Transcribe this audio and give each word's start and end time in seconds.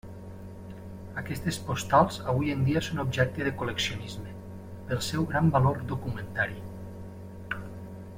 Aquestes 1.21 1.57
postals 1.67 2.15
avui 2.33 2.49
en 2.53 2.63
dia 2.69 2.81
són 2.87 3.01
objecte 3.03 3.45
de 3.47 3.53
col·leccionisme, 3.59 4.33
pel 4.89 5.03
seu 5.09 5.27
gran 5.33 5.53
valor 5.57 5.85
documentari. 5.93 6.59